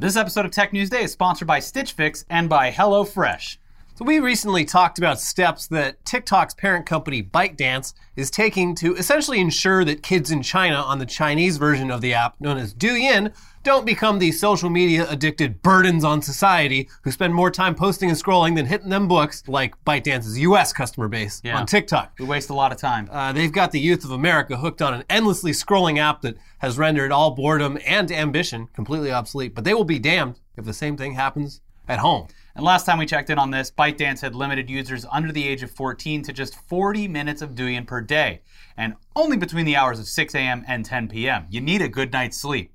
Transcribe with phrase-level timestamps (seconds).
[0.00, 3.56] This episode of Tech News Day is sponsored by Stitch Fix and by HelloFresh.
[3.96, 9.40] So we recently talked about steps that TikTok's parent company ByteDance is taking to essentially
[9.40, 13.34] ensure that kids in China on the Chinese version of the app known as Douyin
[13.68, 18.18] don't become the social media addicted burdens on society who spend more time posting and
[18.18, 21.58] scrolling than hitting them books like ByteDance's US customer base Yeah.
[21.58, 22.14] on TikTok.
[22.18, 23.08] We waste a lot of time.
[23.12, 26.78] Uh, they've got the youth of America hooked on an endlessly scrolling app that has
[26.78, 29.54] rendered all boredom and ambition completely obsolete.
[29.54, 32.28] But they will be damned if the same thing happens at home.
[32.56, 35.62] And last time we checked in on this, ByteDance had limited users under the age
[35.62, 38.40] of 14 to just 40 minutes of Douyin per day,
[38.76, 40.64] and only between the hours of 6 a.m.
[40.66, 41.46] and 10 p.m.
[41.50, 42.72] You need a good night's sleep.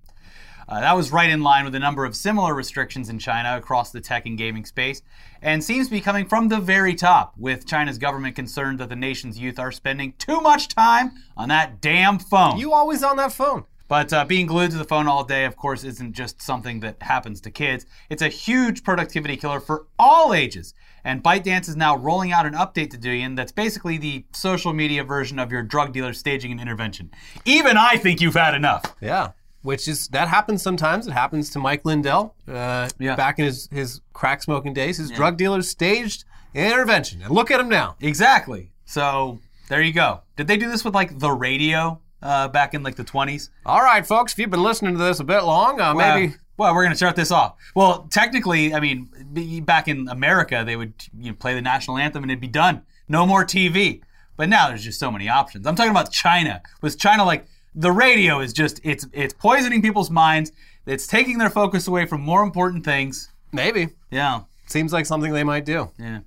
[0.67, 3.91] Uh, that was right in line with a number of similar restrictions in China across
[3.91, 5.01] the tech and gaming space,
[5.41, 8.95] and seems to be coming from the very top, with China's government concerned that the
[8.95, 12.57] nation's youth are spending too much time on that damn phone.
[12.57, 13.65] You always on that phone.
[13.89, 17.01] But uh, being glued to the phone all day, of course, isn't just something that
[17.03, 17.85] happens to kids.
[18.09, 20.73] It's a huge productivity killer for all ages.
[21.03, 25.03] And ByteDance is now rolling out an update to Douyin that's basically the social media
[25.03, 27.11] version of your drug dealer staging an intervention.
[27.45, 28.95] Even I think you've had enough.
[29.01, 29.33] Yeah.
[29.63, 31.07] Which is that happens sometimes.
[31.07, 33.15] It happens to Mike Lindell uh, Yeah.
[33.15, 34.97] back in his, his crack smoking days.
[34.97, 37.95] His drug dealers staged an intervention, and look at him now.
[38.01, 38.69] Exactly.
[38.85, 40.21] So there you go.
[40.35, 43.49] Did they do this with like the radio uh, back in like the 20s?
[43.65, 46.37] All right, folks, if you've been listening to this a bit long, uh, maybe Uh,
[46.57, 47.55] well, we're going to start this off.
[47.73, 52.21] Well, technically, I mean, back in America, they would you know, play the national anthem
[52.23, 52.83] and it'd be done.
[53.07, 54.01] No more TV.
[54.37, 55.65] But now there's just so many options.
[55.65, 56.61] I'm talking about China.
[56.81, 57.45] Was China like
[57.75, 60.51] the radio is just it's it's poisoning people's minds.
[60.85, 63.29] It's taking their focus away from more important things.
[63.51, 64.41] maybe Yeah.
[64.65, 65.91] seems like something they might do.
[65.99, 66.19] Yeah.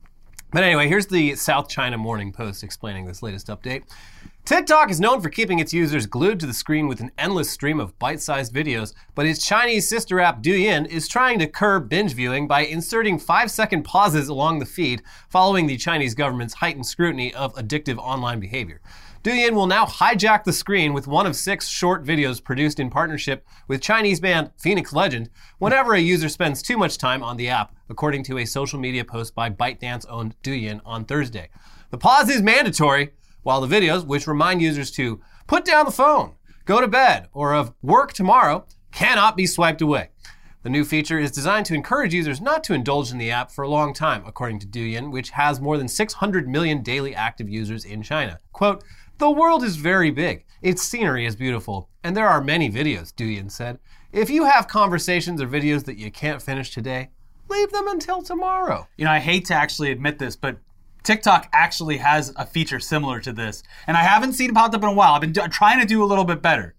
[0.53, 3.83] But anyway, here's the South China Morning Post explaining this latest update.
[4.44, 7.81] TikTok is known for keeping its users glued to the screen with an endless stream
[7.81, 12.14] of bite sized videos, but its Chinese sister app Douyin is trying to curb binge
[12.14, 17.34] viewing by inserting five second pauses along the feed following the Chinese government's heightened scrutiny
[17.34, 18.81] of addictive online behavior.
[19.26, 23.44] Douyin will now hijack the screen with one of six short videos produced in partnership
[23.66, 27.75] with Chinese band Phoenix Legend whenever a user spends too much time on the app,
[27.88, 31.48] according to a social media post by ByteDance owned Douyin on Thursday.
[31.91, 36.34] The pause is mandatory, while the videos, which remind users to put down the phone,
[36.64, 40.10] go to bed, or of work tomorrow, cannot be swiped away.
[40.66, 43.62] The new feature is designed to encourage users not to indulge in the app for
[43.62, 47.84] a long time, according to Douyin, which has more than 600 million daily active users
[47.84, 48.41] in China.
[48.53, 48.82] Quote,
[49.19, 50.44] the world is very big.
[50.62, 53.78] Its scenery is beautiful, and there are many videos, Douyin said.
[54.12, 57.10] If you have conversations or videos that you can't finish today,
[57.49, 58.88] leave them until tomorrow.
[58.97, 60.59] You know, I hate to actually admit this, but
[61.03, 64.82] TikTok actually has a feature similar to this, and I haven't seen it popped up
[64.82, 65.12] in a while.
[65.15, 66.75] I've been do- trying to do a little bit better,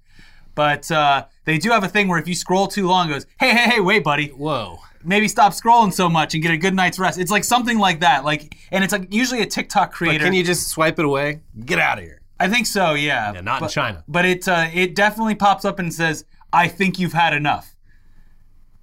[0.53, 3.25] but uh, they do have a thing where if you scroll too long, it goes,
[3.39, 4.79] "Hey, hey, hey, wait, buddy, Whoa.
[5.03, 8.01] maybe stop scrolling so much and get a good night's rest." It's like something like
[8.01, 10.25] that, like, and it's like usually a TikTok creator.
[10.25, 11.41] Can you just swipe it away?
[11.65, 12.21] Get out of here.
[12.39, 13.33] I think so, yeah.
[13.33, 14.03] Yeah, not in China.
[14.07, 17.75] But it uh, it definitely pops up and says, "I think you've had enough."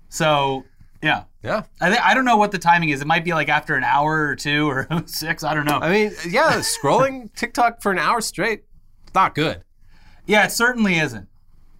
[0.09, 0.65] So
[1.03, 1.25] yeah.
[1.42, 1.64] Yeah.
[1.81, 3.03] I, th- I don't know what the timing is.
[3.03, 5.44] It might be like after an hour or two or six.
[5.44, 5.78] I don't know.
[5.78, 8.64] I mean, yeah, scrolling TikTok for an hour straight,
[9.14, 9.62] not good.
[10.26, 11.28] yeah, it certainly isn't.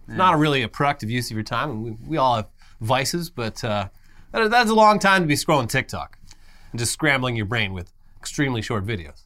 [0.07, 1.81] It's not a really a productive use of your time.
[1.81, 2.49] We, we all have
[2.79, 3.89] vices, but uh,
[4.31, 6.19] that, that's a long time to be scrolling TikTok
[6.71, 9.23] and just scrambling your brain with extremely short videos.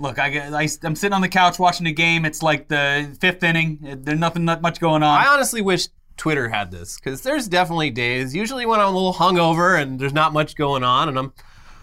[0.00, 2.24] Look, I, I, am sitting on the couch watching a game.
[2.24, 3.78] It's like the fifth inning.
[4.02, 5.18] There's nothing not much going on.
[5.18, 9.14] I honestly wish Twitter had this because there's definitely days, usually when I'm a little
[9.14, 11.32] hungover and there's not much going on, and I'm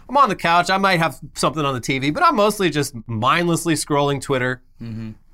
[0.08, 0.70] I'm on the couch.
[0.70, 4.62] I might have something on the TV, but I'm mostly just mindlessly scrolling Twitter.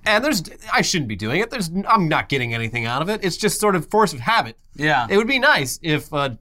[0.06, 1.50] And there's I shouldn't be doing it.
[1.50, 3.24] There's I'm not getting anything out of it.
[3.24, 4.58] It's just sort of force of habit.
[4.76, 5.08] yeah.
[5.10, 6.32] It would be nice if uh,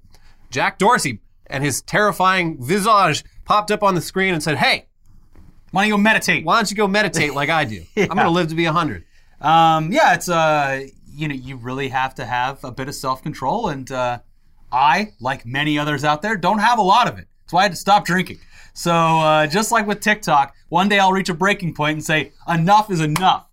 [0.50, 4.86] Jack Dorsey and his terrifying visage popped up on the screen and said, "Hey,
[5.70, 6.44] Why don't you go meditate?
[6.44, 7.84] why don't you go meditate like I do?
[7.96, 9.04] I'm going to live to be 100."
[9.40, 13.22] Um, yeah, it's uh, you know, you really have to have a bit of self
[13.22, 14.18] control, and uh,
[14.72, 17.26] I, like many others out there, don't have a lot of it.
[17.42, 18.38] That's why I had to stop drinking.
[18.72, 22.32] So uh, just like with TikTok, one day I'll reach a breaking point and say
[22.48, 23.48] enough is enough.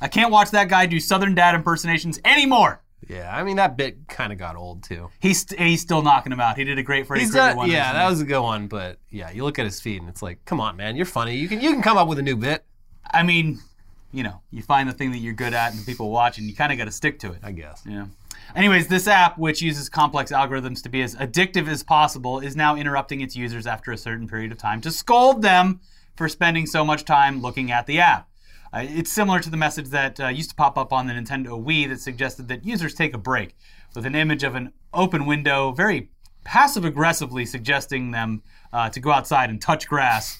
[0.00, 2.82] I can't watch that guy do Southern Dad impersonations anymore.
[3.08, 5.10] Yeah, I mean that bit kind of got old too.
[5.20, 6.56] He's he's still knocking him out.
[6.56, 7.70] He did a great Freddy He's Krueger done, one.
[7.70, 10.22] yeah, that was a good one, but yeah, you look at his feed and it's
[10.22, 11.36] like, come on, man, you're funny.
[11.36, 12.64] You can you can come up with a new bit,
[13.10, 13.58] I mean,
[14.12, 16.54] you know, you find the thing that you're good at and people watch, and you
[16.54, 17.38] kind of got to stick to it.
[17.42, 17.82] I guess.
[17.86, 18.06] Yeah.
[18.54, 22.74] Anyways, this app, which uses complex algorithms to be as addictive as possible, is now
[22.76, 25.80] interrupting its users after a certain period of time to scold them
[26.16, 28.28] for spending so much time looking at the app.
[28.72, 31.62] Uh, it's similar to the message that uh, used to pop up on the Nintendo
[31.62, 33.56] Wii that suggested that users take a break.
[33.94, 36.10] with an image of an open window, very
[36.44, 40.38] passive aggressively suggesting them uh, to go outside and touch grass.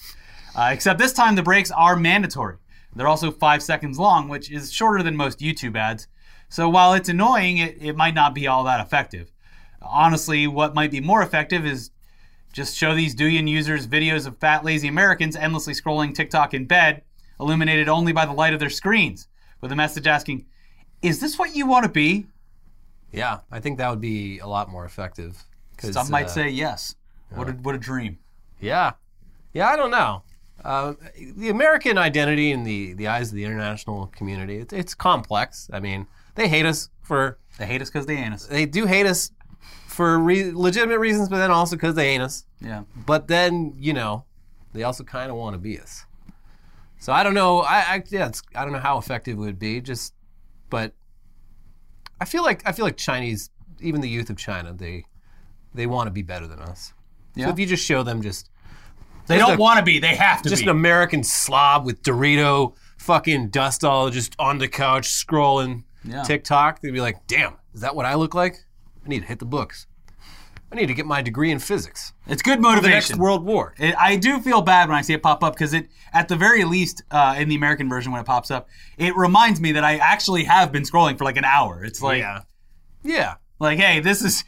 [0.55, 2.57] Uh, except this time the breaks are mandatory.
[2.95, 6.07] They're also five seconds long, which is shorter than most YouTube ads.
[6.49, 9.31] So while it's annoying, it, it might not be all that effective.
[9.81, 11.91] Honestly, what might be more effective is
[12.51, 17.03] just show these Douyin users videos of fat, lazy Americans endlessly scrolling TikTok in bed,
[17.41, 19.27] illuminated only by the light of their screens,
[19.59, 20.45] with a message asking,
[21.01, 22.27] Is this what you want to be?
[23.11, 25.43] Yeah, I think that would be a lot more effective.
[25.79, 26.95] Some might uh, say yes.
[27.31, 28.19] What a, what a dream.
[28.59, 28.93] Yeah.
[29.53, 30.23] Yeah, I don't know.
[30.63, 30.93] Uh,
[31.35, 35.69] the American identity in the, the eyes of the international community, it's, it's complex.
[35.73, 36.05] I mean,
[36.35, 38.45] they hate us for, They hate us because they ain't us.
[38.45, 39.31] they do hate us
[39.87, 42.45] for re- legitimate reasons, but then also because they ain't us.
[42.61, 42.83] Yeah.
[42.95, 44.25] But then, you know,
[44.73, 46.05] they also kind of want to be us.
[47.01, 47.61] So I don't know.
[47.61, 49.81] I, I yeah, it's, I don't know how effective it would be.
[49.81, 50.13] Just,
[50.69, 50.93] but
[52.19, 53.49] I feel like I feel like Chinese,
[53.79, 55.05] even the youth of China, they
[55.73, 56.93] they want to be better than us.
[57.35, 57.45] Yeah.
[57.47, 58.49] So if you just show them just
[59.25, 59.97] They Just don't want to be.
[59.99, 60.69] They have to just be.
[60.69, 66.21] an American slob with Dorito fucking dust all just on the couch scrolling Yeah.
[66.23, 68.63] TikTok, they'd be like, "Damn, is that what I look like?
[69.03, 69.87] I need to hit the books.
[70.71, 73.19] I need to get my degree in physics it's good for the next motivation.
[73.19, 75.89] World War." It, I do feel bad when I see it pop up because it,
[76.13, 79.59] at the very least, uh, in the American version when it pops up, it reminds
[79.59, 81.83] me that I actually have been scrolling for like an hour.
[81.83, 82.41] It's like, yeah,
[83.03, 83.35] yeah.
[83.59, 84.43] like, hey, this is.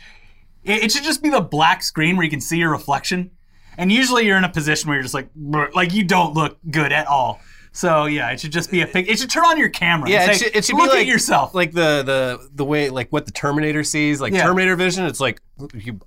[0.63, 3.31] It, it should just be the black screen where you can see your reflection,
[3.77, 5.29] and usually you're in a position where you're just like,
[5.75, 7.41] like you don't look good at all.
[7.75, 9.09] So yeah, it should just be a pic.
[9.09, 10.07] It should turn on your camera.
[10.07, 11.55] Yeah, and it should, it should look be like at yourself.
[11.55, 14.43] like the the the way like what the Terminator sees, like Yeah.
[14.43, 15.05] Terminator vision.
[15.05, 15.41] It's like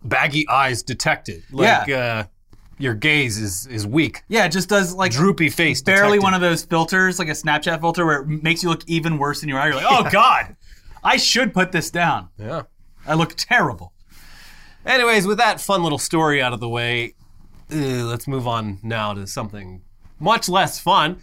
[0.04, 1.42] baggy eyes detected.
[1.50, 2.24] Like uh,
[2.78, 5.82] your gaze is is weak, yeah, it just does like droopy face.
[5.82, 6.22] barely detected.
[6.22, 9.40] one of those filters, like a Snapchat filter, where it makes you look even worse
[9.40, 9.66] than you are.
[9.66, 10.54] You're like, oh god,
[11.02, 12.28] I should put this down.
[12.38, 12.62] Yeah.
[13.06, 13.92] I look terrible.
[14.84, 17.14] Anyways, with that fun little story out of the way,
[17.72, 19.82] uh, let's move on now to something
[20.20, 21.20] much less fun.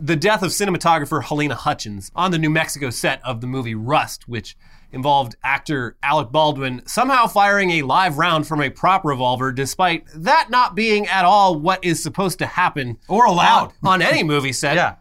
[0.00, 4.28] The death of cinematographer Halyna Hutchins on the New Mexico set of the movie Rust,
[4.28, 4.56] which
[4.92, 10.50] involved actor Alec Baldwin somehow firing a live round from a prop revolver, despite that
[10.50, 13.72] not being at all what is supposed to happen Or allowed.
[13.82, 14.76] on any movie set.
[14.76, 14.96] Yeah.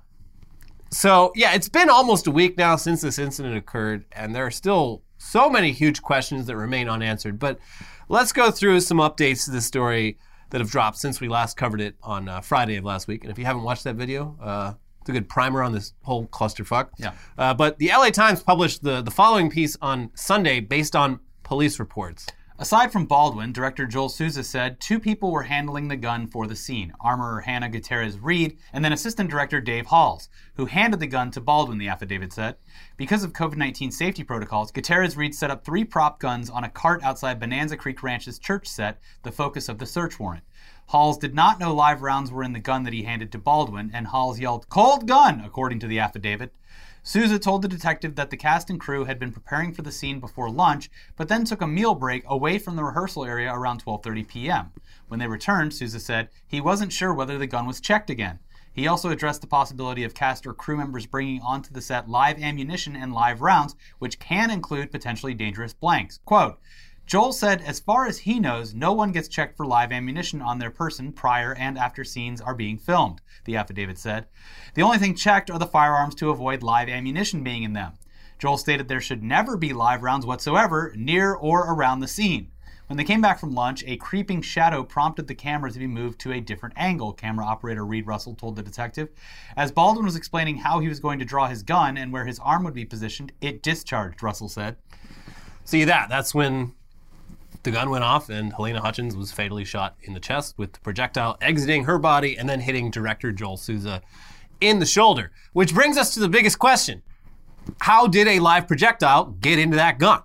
[0.91, 4.51] So, yeah, it's been almost a week now since this incident occurred, and there are
[4.51, 7.37] still so many huge questions that remain unanswered.
[7.37, 7.59] But
[8.07, 10.17] let's go through some updates to the story
[10.49, 13.23] that have dropped since we last covered it on uh, Friday of last week.
[13.23, 16.27] And if you haven't watched that video, uh, it's a good primer on this whole
[16.27, 16.89] clusterfuck.
[16.97, 17.13] Yeah.
[17.37, 21.79] Uh, but the LA Times published the, the following piece on Sunday based on police
[21.79, 22.27] reports.
[22.61, 26.57] Aside from Baldwin, director Joel Souza said two people were handling the gun for the
[26.57, 31.31] scene armorer Hannah Gutierrez Reed and then assistant director Dave Halls, who handed the gun
[31.31, 32.57] to Baldwin, the affidavit said.
[32.97, 36.69] Because of COVID 19 safety protocols, Gutierrez Reed set up three prop guns on a
[36.69, 40.43] cart outside Bonanza Creek Ranch's church set, the focus of the search warrant.
[40.89, 43.91] Halls did not know live rounds were in the gun that he handed to Baldwin,
[43.93, 46.51] and Halls yelled, Cold gun, according to the affidavit.
[47.03, 50.19] Souza told the detective that the cast and crew had been preparing for the scene
[50.19, 54.27] before lunch, but then took a meal break away from the rehearsal area around 12:30
[54.27, 54.71] p.m.
[55.07, 58.39] When they returned, Souza said he wasn't sure whether the gun was checked again.
[58.73, 62.41] He also addressed the possibility of cast or crew members bringing onto the set live
[62.41, 66.19] ammunition and live rounds, which can include potentially dangerous blanks.
[66.25, 66.59] Quote,
[67.09, 70.59] Joel said, as far as he knows, no one gets checked for live ammunition on
[70.59, 74.27] their person prior and after scenes are being filmed, the affidavit said.
[74.75, 77.93] The only thing checked are the firearms to avoid live ammunition being in them.
[78.37, 82.51] Joel stated there should never be live rounds whatsoever near or around the scene.
[82.85, 86.19] When they came back from lunch, a creeping shadow prompted the camera to be moved
[86.19, 89.09] to a different angle, camera operator Reed Russell told the detective.
[89.57, 92.37] As Baldwin was explaining how he was going to draw his gun and where his
[92.37, 94.75] arm would be positioned, it discharged, Russell said.
[95.65, 96.09] See that?
[96.09, 96.73] That's when
[97.63, 100.79] the gun went off and Halyna Hutchins was fatally shot in the chest with the
[100.79, 104.01] projectile exiting her body and then hitting director Joel Souza
[104.61, 105.31] in the shoulder.
[105.53, 107.01] Which brings us to the biggest question
[107.81, 110.23] How did a live projectile get into that gun?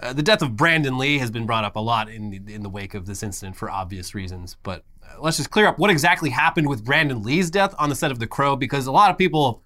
[0.00, 2.62] Uh, the death of Brandon Lee has been brought up a lot in the, in
[2.62, 4.56] the wake of this incident for obvious reasons.
[4.62, 7.96] But uh, let's just clear up what exactly happened with Brandon Lee's death on the
[7.96, 9.62] set of The Crow because a lot of people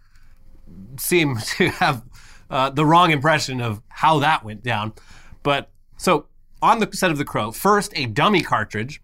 [0.96, 2.02] seem to have
[2.48, 4.94] uh, the wrong impression of how that went down.
[5.42, 6.28] But so
[6.62, 9.02] on the set of The Crow, first a dummy cartridge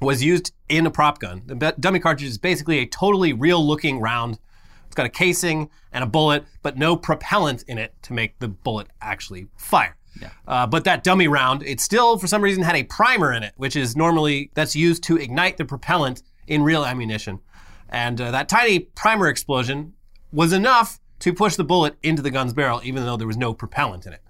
[0.00, 1.42] was used in a prop gun.
[1.46, 4.38] The dummy cartridge is basically a totally real looking round.
[4.86, 8.48] It's got a casing and a bullet, but no propellant in it to make the
[8.48, 9.96] bullet actually fire.
[10.20, 10.30] Yeah.
[10.48, 13.52] Uh, but that dummy round, it still, for some reason, had a primer in it,
[13.56, 17.40] which is normally that's used to ignite the propellant in real ammunition.
[17.88, 19.92] And uh, that tiny primer explosion
[20.32, 23.54] was enough to push the bullet into the gun's barrel, even though there was no
[23.54, 24.22] propellant in it.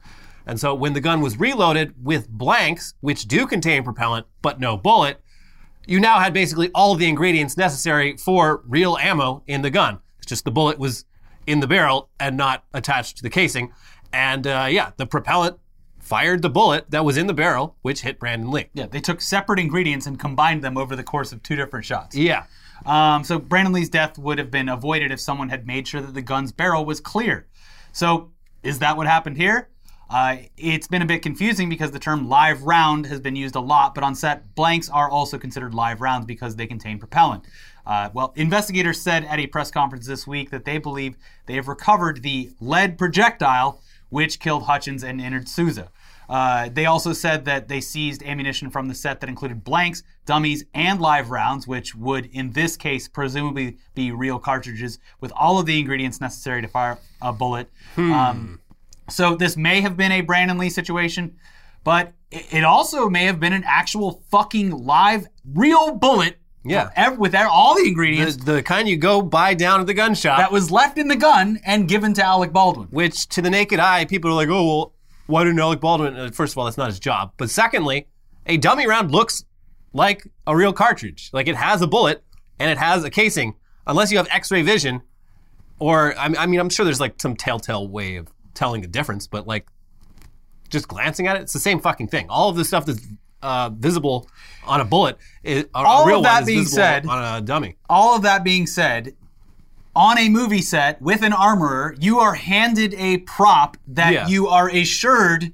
[0.46, 4.76] And so when the gun was reloaded with blanks, which do contain propellant but no
[4.76, 5.20] bullet,
[5.86, 9.98] you now had basically all the ingredients necessary for real ammo in the gun.
[10.18, 11.04] It's just the bullet was
[11.46, 13.72] in the barrel and not attached to the casing.
[14.12, 15.58] And uh, yeah, the propellant
[16.00, 18.66] fired the bullet that was in the barrel, which hit Brandon Lee.
[18.74, 22.16] Yeah, they took separate ingredients and combined them over the course of two different shots.
[22.16, 22.44] Yeah.
[22.84, 26.14] Um, so Brandon Lee's death would have been avoided if someone had made sure that
[26.14, 27.46] the gun's barrel was clear.
[27.92, 28.30] So
[28.62, 29.68] is that what happened here?
[30.08, 33.60] Uh, it's been a bit confusing because the term live round has been used a
[33.60, 37.44] lot, but on set, blanks are also considered live rounds because they contain propellant.
[37.84, 41.68] Uh, well, investigators said at a press conference this week that they believe they have
[41.68, 45.90] recovered the lead projectile which killed Hutchins and entered Souza.
[46.28, 50.64] Uh, they also said that they seized ammunition from the set that included blanks, dummies,
[50.74, 55.66] and live rounds, which would, in this case, presumably be real cartridges with all of
[55.66, 57.70] the ingredients necessary to fire a bullet.
[58.12, 58.60] Um,
[59.08, 61.36] so this may have been a Brandon Lee situation,
[61.84, 66.38] but it also may have been an actual fucking live, real bullet.
[66.64, 66.90] Yeah.
[66.96, 70.16] ev- With all the The, ingredients the kind you go buy down at the gun
[70.16, 70.38] shop.
[70.38, 72.88] that was left in the gun and given to Alec Baldwin.
[72.90, 74.92] which to the naked eye, people are like, oh, well,
[75.26, 76.16] why didn't Alec Baldwin?
[76.16, 77.32] uh, First of all, that's not his job.
[77.36, 78.08] But secondly,
[78.46, 79.44] a dummy round looks
[79.92, 81.30] like a real cartridge.
[81.32, 82.24] Like it has a bullet
[82.58, 83.54] and it has a casing,
[83.86, 85.02] unless you have x ray vision.
[85.78, 89.46] Or, I mean, I'm sure there's like some telltale way of telling the difference, but
[89.46, 89.68] like
[90.68, 92.26] just glancing at it, it's the same fucking thing.
[92.28, 93.06] All of the stuff that's
[93.42, 94.28] uh, visible
[94.66, 97.40] on a bullet, is, All a of that one is being visible said- on a
[97.40, 97.76] dummy.
[97.88, 99.14] All of that being said,
[99.94, 104.26] on a movie set with an armorer, you are handed a prop that Yeah.
[104.26, 105.52] you are assured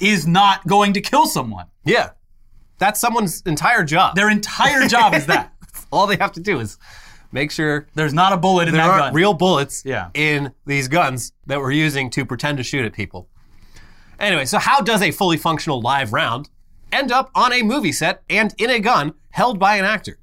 [0.00, 1.66] is not going to kill someone.
[1.84, 2.10] Yeah.
[2.78, 4.14] That's someone's entire job.
[4.14, 5.52] Their entire job is that.
[5.92, 6.76] All they have to do is
[7.32, 9.14] make sure There's not a bullet in there that aren't gun.
[9.14, 10.08] real bullets Yeah.
[10.14, 13.28] in these guns that we're using to pretend to shoot at people.
[14.18, 16.48] Anyway, so how does a fully functional live round
[16.90, 20.18] end up on a movie set and in a gun held by an actor?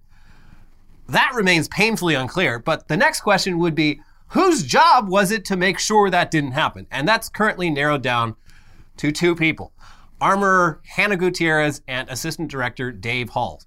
[1.08, 5.56] That remains painfully unclear, but the next question would be whose job was it to
[5.56, 6.88] make sure that didn't happen?
[6.90, 8.36] And that's currently narrowed down
[8.98, 9.72] to two people
[10.22, 13.62] armorer Hannah Gutierrez and assistant director Dave Hall.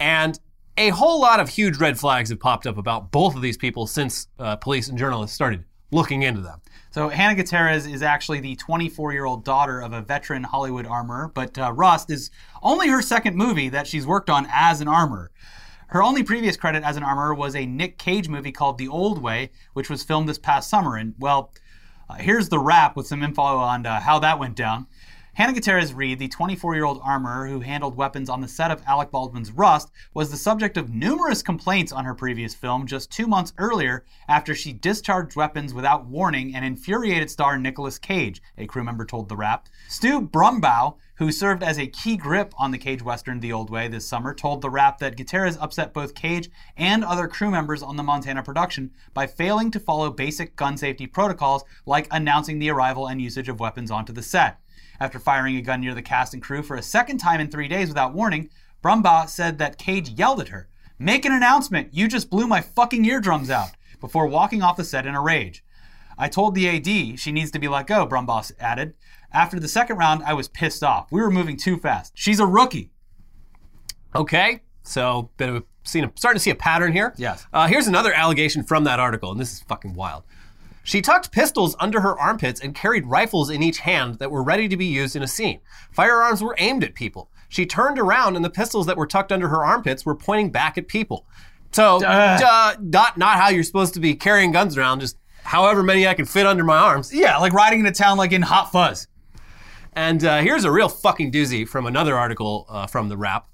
[0.00, 0.38] And
[0.78, 3.86] a whole lot of huge red flags have popped up about both of these people
[3.86, 6.60] since uh, police and journalists started looking into them.
[6.90, 11.72] So Hannah Gutierrez is actually the 24-year-old daughter of a veteran Hollywood armorer, but uh,
[11.72, 12.30] Rust is
[12.62, 15.32] only her second movie that she's worked on as an armorer.
[15.88, 19.20] Her only previous credit as an armorer was a Nick Cage movie called The Old
[19.20, 20.96] Way, which was filmed this past summer.
[20.96, 21.52] And well,
[22.08, 24.86] uh, here's the wrap with some info on uh, how that went down.
[25.38, 28.82] Hannah Gutierrez Reed, the 24 year old armorer who handled weapons on the set of
[28.88, 33.28] Alec Baldwin's Rust, was the subject of numerous complaints on her previous film just two
[33.28, 38.82] months earlier after she discharged weapons without warning and infuriated star Nicolas Cage, a crew
[38.82, 39.68] member told The Wrap.
[39.86, 43.86] Stu Brumbaugh, who served as a key grip on the Cage Western The Old Way
[43.86, 47.94] this summer, told The Wrap that Gutierrez upset both Cage and other crew members on
[47.94, 53.06] the Montana production by failing to follow basic gun safety protocols like announcing the arrival
[53.06, 54.58] and usage of weapons onto the set.
[55.00, 57.68] After firing a gun near the cast and crew for a second time in three
[57.68, 58.50] days without warning,
[58.82, 61.94] Brumbaugh said that Cage yelled at her, Make an announcement!
[61.94, 63.70] You just blew my fucking eardrums out!
[64.00, 65.64] before walking off the set in a rage.
[66.16, 68.94] I told the AD she needs to be let go, Brumbaugh added.
[69.32, 71.12] After the second round, I was pissed off.
[71.12, 72.12] We were moving too fast.
[72.14, 72.90] She's a rookie.
[74.14, 77.14] Okay, so bit of a, seen a, starting to see a pattern here.
[77.16, 77.46] Yes.
[77.52, 80.24] Uh, here's another allegation from that article, and this is fucking wild.
[80.88, 84.68] She tucked pistols under her armpits and carried rifles in each hand that were ready
[84.68, 85.60] to be used in a scene.
[85.92, 87.28] Firearms were aimed at people.
[87.50, 90.78] She turned around, and the pistols that were tucked under her armpits were pointing back
[90.78, 91.26] at people.
[91.72, 95.00] So, uh, not not how you're supposed to be carrying guns around.
[95.00, 97.12] Just however many I can fit under my arms.
[97.12, 99.08] Yeah, like riding into town like in Hot Fuzz.
[99.92, 103.46] And uh, here's a real fucking doozy from another article uh, from the Wrap.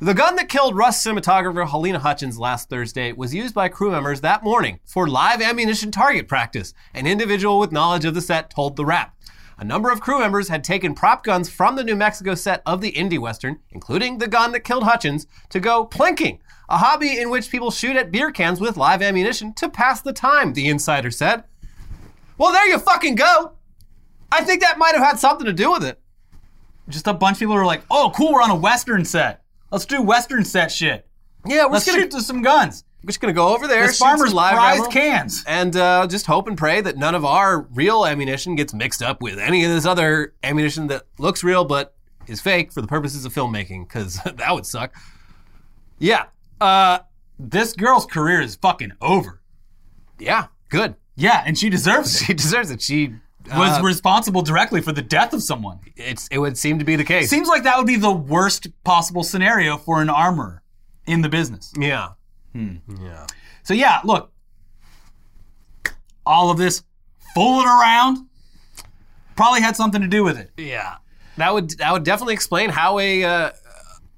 [0.00, 4.20] The gun that killed Rust cinematographer Halyna Hutchins last Thursday was used by crew members
[4.22, 8.74] that morning for live ammunition target practice, an individual with knowledge of the set told
[8.74, 9.16] the Wrap.
[9.56, 12.80] A number of crew members had taken prop guns from the New Mexico set of
[12.80, 17.30] the Indie Western, including the gun that killed Hutchins, to go plinking, a hobby in
[17.30, 21.12] which people shoot at beer cans with live ammunition to pass the time, the insider
[21.12, 21.44] said.
[22.36, 23.52] Well, there you fucking go.
[24.32, 26.00] I think that might have had something to do with it.
[26.88, 29.43] Just a bunch of people were like, oh, cool, we're on a Western set.
[29.74, 31.06] Let's do Western set shit.
[31.46, 32.84] Yeah, we're Let's just gonna, shoot to some guns.
[33.02, 35.44] we're just gonna go over there, This shoot some farmer's live prized ammo, cans.
[35.46, 39.20] and uh, just hope and pray that none of our real ammunition gets mixed up
[39.20, 41.94] with any of this other ammunition that looks real but
[42.26, 44.94] is fake for the purposes of filmmaking, because that would suck.
[45.98, 46.24] Yeah,
[46.60, 47.00] uh,
[47.38, 49.40] This girl's career is fucking over.
[50.18, 50.94] yeah, good.
[51.16, 52.24] Yeah, and she deserves it.
[52.24, 52.80] She deserves it.
[52.80, 53.14] She
[53.48, 55.78] was Uh, responsible directly for the death of someone.
[55.96, 57.28] It's it would seem to be the case.
[57.30, 60.62] Seems like that would be the worst possible scenario for an armorer
[61.06, 61.72] in the business.
[61.78, 62.08] yeah.
[62.52, 62.76] Hmm.
[63.02, 63.26] Yeah.
[63.64, 64.30] So yeah, look,
[66.26, 66.82] all of this
[67.34, 68.26] fooling around
[69.36, 70.50] probably had something to do with it.
[70.56, 70.96] Yeah.
[71.36, 73.50] That would that would definitely explain how a uh,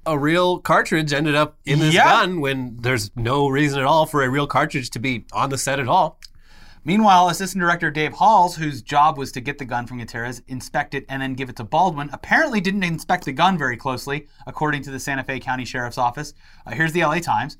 [0.05, 2.05] a real cartridge ended up in this Yeah.
[2.05, 5.57] gun when there's no reason at all for a real cartridge to be on the
[5.57, 6.19] set at all.
[6.87, 10.93] Meanwhile, Assistant Director Dave Halls, whose job was to get the gun from Gutierrez, inspect
[10.93, 14.83] it, and then give it to Baldwin, apparently didn't inspect the gun very closely, according
[14.83, 16.33] to the Santa Fe County Sheriff's Office.
[16.65, 17.57] Uh, here's the LA Times.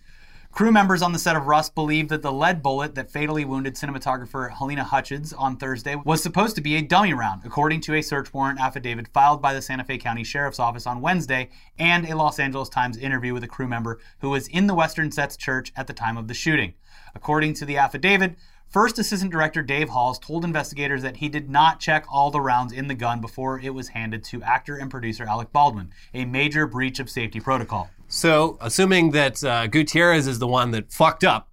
[0.53, 3.75] Crew members on the set of Rust believe that the lead bullet that fatally wounded
[3.75, 8.01] cinematographer Halyna Hutchins on Thursday was supposed to be a dummy round, according to a
[8.01, 12.15] search warrant affidavit filed by the Santa Fe County Sheriff's Office on Wednesday and a
[12.15, 15.73] Los Angeles Times interview with a crew member who was in the Western Sets Church
[15.75, 16.75] at the time of the shooting.
[17.13, 18.35] According to the affidavit,
[18.69, 22.73] First Assistant Director Dave Halls told investigators that he did not check all the rounds
[22.73, 26.67] in the gun before it was handed to actor and producer Alec Baldwin, a major
[26.67, 27.89] breach of safety protocol.
[28.09, 31.49] So, assuming that uh, Gutierrez is the one that fucked up,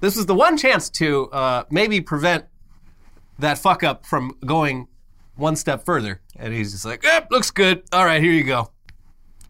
[0.00, 2.46] this was the one chance to uh, maybe prevent
[3.38, 4.88] that fuck up from going
[5.36, 6.20] one step further.
[6.36, 7.82] And he's just like, eh, looks good.
[7.92, 8.70] All right, here you go.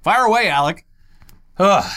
[0.03, 0.87] Fire away, Alec.
[1.59, 1.91] Ugh.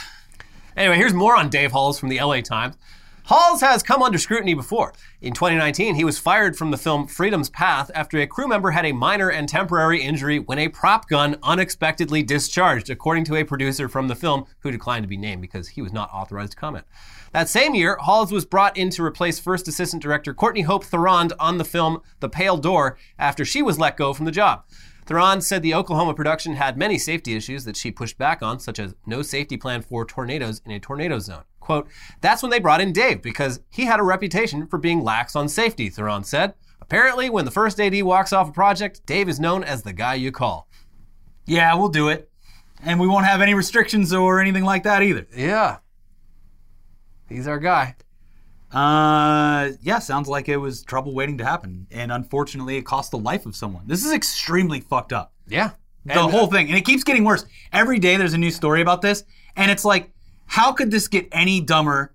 [0.75, 2.75] Anyway, here's more on Dave Halls from the LA Times.
[3.25, 4.93] Halls has come under scrutiny before.
[5.21, 8.85] In 2019, he was fired from the film Freedom's Path after a crew member had
[8.85, 13.87] a minor and temporary injury when a prop gun unexpectedly discharged, according to a producer
[13.87, 16.85] from the film who declined to be named because he was not authorized to comment.
[17.31, 21.29] That same year, Halls was brought in to replace first assistant director Courtney Hope Theron
[21.39, 24.63] on the film The Pale Door after she was let go from the job.
[25.05, 28.79] Theron said the Oklahoma production had many safety issues that she pushed back on, such
[28.79, 31.43] as no safety plan for tornadoes in a tornado zone.
[31.61, 31.87] Quote,
[32.19, 35.47] That's when they brought in Dave because he had a reputation for being lax on
[35.47, 36.55] safety, Theron said.
[36.81, 40.15] Apparently, when the first AD walks off a project, Dave is known as the guy
[40.15, 40.67] you call.
[41.45, 42.29] Yeah, we'll do it.
[42.83, 45.25] And we won't have any restrictions or anything like that either.
[45.33, 45.77] Yeah.
[47.29, 47.95] He's our guy.
[48.71, 51.87] Uh, yeah, sounds like it was trouble waiting to happen.
[51.91, 53.83] And unfortunately, it cost the life of someone.
[53.85, 55.31] This is extremely fucked up.
[55.47, 55.71] Yeah.
[56.03, 56.67] The whole thing.
[56.67, 57.45] And it keeps getting worse.
[57.71, 59.23] Every day there's a new story about this.
[59.55, 60.11] And it's like,
[60.45, 62.13] how could this get any dumber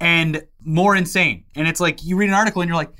[0.00, 1.44] and more insane?
[1.54, 2.92] And it's like, you read an article and you're like,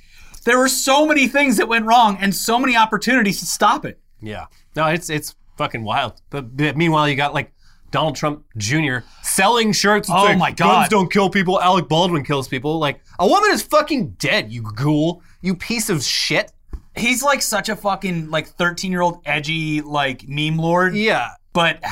[0.44, 4.01] there were so many things that went wrong and so many opportunities to stop it.
[4.20, 4.46] Yeah.
[4.75, 6.20] No, it's it's fucking wild.
[6.31, 7.53] But, but meanwhile, you got like
[7.90, 8.98] Donald Trump Jr.
[9.22, 10.09] selling shirts.
[10.11, 10.81] Oh like, my God.
[10.81, 11.61] Guns don't kill people.
[11.61, 12.79] Alec Baldwin kills people.
[12.79, 14.53] Like a woman is fucking dead.
[14.53, 15.22] You ghoul.
[15.42, 16.53] You piece of shit.
[16.96, 21.31] He's like such a fucking like 13 year old edgy like meme lord, Yeah.
[21.53, 21.83] But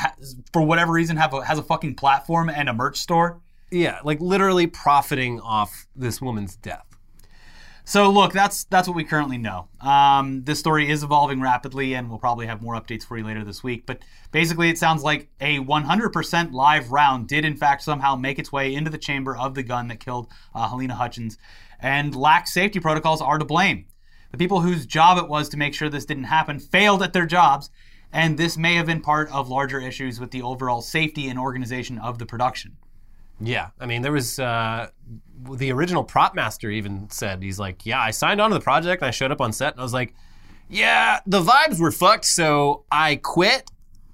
[0.53, 3.41] for whatever reason have a, has a fucking platform and a merch store.
[3.71, 3.99] Yeah.
[4.03, 6.85] Like literally profiting off this woman's death.
[7.83, 9.67] So look, that's that's what we currently know.
[9.81, 13.43] Um, this story is evolving rapidly, and we'll probably have more updates for you later
[13.43, 13.85] this week.
[13.85, 13.99] But
[14.31, 18.73] basically, it sounds like a 100% live round did in fact somehow make its way
[18.73, 21.37] into the chamber of the gun that killed uh, Halyna Hutchins,
[21.79, 23.85] and lax safety protocols are to blame.
[24.31, 27.25] The people whose job it was to make sure this didn't happen failed at their
[27.25, 27.69] jobs,
[28.13, 31.97] and this may have been part of larger issues with the overall safety and organization
[31.97, 32.77] of the production.
[33.39, 34.89] Yeah, I mean, there was uh,
[35.49, 39.01] the original prop master even said he's like, yeah, I signed on to the project
[39.01, 40.13] and I showed up on set and I was like,
[40.69, 43.69] yeah, the vibes were fucked, so I quit.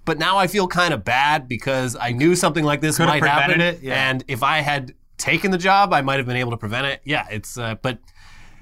[0.06, 3.24] But now I feel kind of bad because I knew something like this Could've might
[3.24, 4.10] happen, it, yeah.
[4.10, 7.02] and if I had taken the job, I might have been able to prevent it.
[7.04, 8.00] Yeah, it's uh, but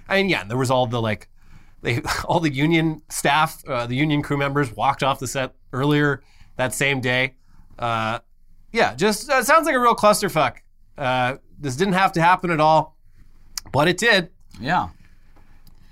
[0.09, 1.29] I mean, yeah, there was all the like,
[1.85, 6.21] they all the union staff, uh, the union crew members walked off the set earlier
[6.57, 7.35] that same day.
[7.79, 8.19] Uh,
[8.71, 10.57] yeah, just uh, sounds like a real clusterfuck.
[10.97, 12.97] Uh, this didn't have to happen at all,
[13.71, 14.29] but it did.
[14.59, 14.89] Yeah.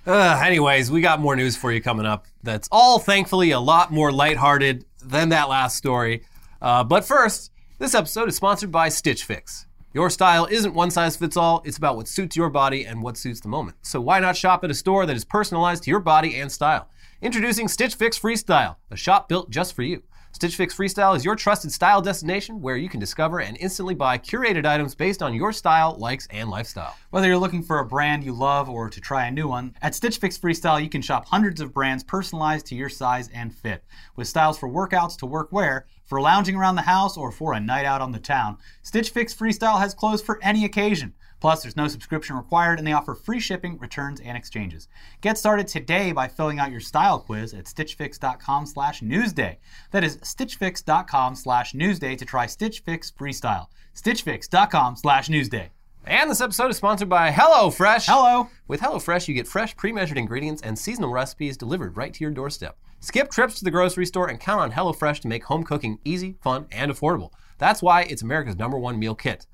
[0.05, 2.25] Uh, anyways, we got more news for you coming up.
[2.41, 6.25] That's all, thankfully, a lot more lighthearted than that last story.
[6.61, 9.65] Uh, but first, this episode is sponsored by Stitch Fix.
[9.93, 13.15] Your style isn't one size fits all, it's about what suits your body and what
[13.15, 13.77] suits the moment.
[13.83, 16.89] So why not shop at a store that is personalized to your body and style?
[17.21, 20.01] Introducing Stitch Fix Freestyle, a shop built just for you.
[20.33, 24.17] Stitch Fix Freestyle is your trusted style destination where you can discover and instantly buy
[24.17, 26.97] curated items based on your style, likes, and lifestyle.
[27.11, 29.93] Whether you're looking for a brand you love or to try a new one, at
[29.93, 33.83] Stitch Fix Freestyle you can shop hundreds of brands personalized to your size and fit.
[34.15, 37.59] With styles for workouts to work wear, for lounging around the house, or for a
[37.59, 41.13] night out on the town, Stitch Fix Freestyle has clothes for any occasion.
[41.43, 44.87] Plus, there's no subscription required and they offer free shipping, returns, and exchanges.
[45.19, 49.57] Get started today by filling out your style quiz at stitchfix.com slash newsday.
[49.91, 53.67] That is stitchfix.com slash newsday to try Stitch Fix Freestyle.
[53.93, 55.71] stitchfix.com slash newsday.
[56.05, 58.05] And this episode is sponsored by HelloFresh.
[58.07, 58.47] Hello.
[58.69, 62.31] With HelloFresh, you get fresh, pre measured ingredients and seasonal recipes delivered right to your
[62.31, 62.77] doorstep.
[63.01, 66.37] Skip trips to the grocery store and count on HelloFresh to make home cooking easy,
[66.41, 67.31] fun, and affordable.
[67.57, 69.45] That's why it's America's number one meal kit.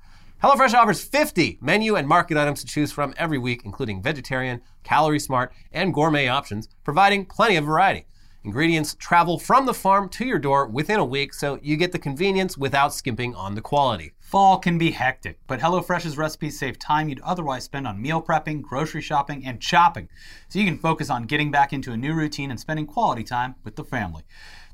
[0.42, 5.18] HelloFresh offers 50 menu and market items to choose from every week, including vegetarian, calorie
[5.18, 8.06] smart, and gourmet options, providing plenty of variety.
[8.42, 11.98] Ingredients travel from the farm to your door within a week, so you get the
[11.98, 14.14] convenience without skimping on the quality.
[14.18, 18.62] Fall can be hectic, but HelloFresh's recipes save time you'd otherwise spend on meal prepping,
[18.62, 20.08] grocery shopping, and shopping.
[20.48, 23.56] So you can focus on getting back into a new routine and spending quality time
[23.62, 24.22] with the family.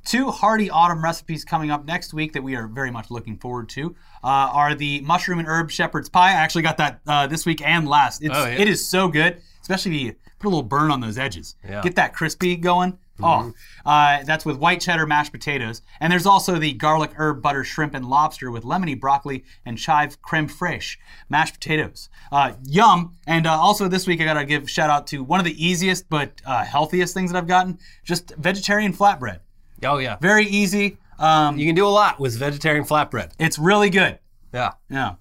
[0.07, 3.69] Two hearty autumn recipes coming up next week that we are very much looking forward
[3.71, 6.29] to uh, are the mushroom and herb shepherd's pie.
[6.29, 8.23] I actually got that uh, this week and last.
[8.23, 8.53] It's, Oh, yeah?
[8.61, 11.57] It is so good, especially if you put a little burn on those edges.
[11.69, 11.83] Yeah.
[11.83, 12.99] Get that crispy going.
[13.19, 13.51] Mm-hmm.
[13.85, 15.83] Oh, uh, that's with white cheddar mashed potatoes.
[16.01, 20.23] And there's also the garlic herb butter shrimp and lobster with lemony broccoli and chive
[20.23, 22.11] creme fraiche mashed potatoes.
[22.31, 23.17] Uh, yum!
[23.27, 26.09] And uh, also this week I gotta give shout out to one of the easiest
[26.09, 29.41] but uh, healthiest things that I've gotten: just vegetarian flatbread.
[29.85, 30.17] Oh, yeah.
[30.21, 30.99] Very easy.
[31.19, 33.33] Um, You can do a lot with vegetarian flatbread.
[33.39, 34.19] it's really good.
[34.53, 34.73] Yeah.
[34.91, 35.15] Yeah.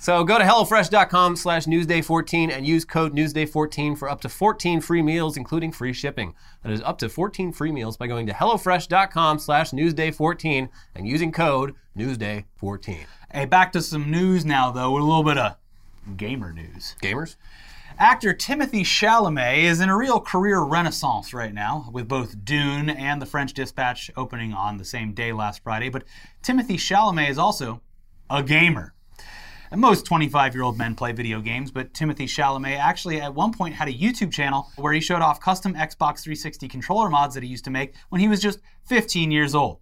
[0.00, 5.02] So go to HelloFresh.com slash Newsday14 and use code Newsday14 for up to 14 free
[5.02, 6.34] meals, including free shipping.
[6.62, 11.32] That is up to 14 free meals by going to HelloFresh.com slash Newsday14 and using
[11.32, 12.98] code Newsday14.
[13.32, 15.56] Hey, back to some news now though, with a little bit of
[16.16, 16.94] gamer news.
[17.02, 17.34] Gamers?
[18.00, 23.20] Actor Timothée Chalamet is in a real career renaissance right now, with both Dune and
[23.20, 25.88] The French Dispatch opening on the same day last Friday.
[25.88, 26.04] But
[26.40, 27.80] Timothée Chalamet is also
[28.30, 28.94] a gamer.
[29.72, 33.52] And most 25 year old men play video games, but Timothée Chalamet actually at one
[33.52, 37.42] point had a YouTube channel where he showed off custom Xbox 360 controller mods that
[37.42, 39.80] he used to make when he was just 15 years old.